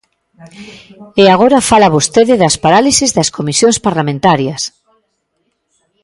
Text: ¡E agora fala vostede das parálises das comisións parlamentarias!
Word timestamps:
¡E 1.21 1.23
agora 1.33 1.59
fala 1.69 1.93
vostede 1.95 2.35
das 2.43 2.55
parálises 2.63 3.09
das 3.17 3.29
comisións 3.37 3.77
parlamentarias! 3.87 4.61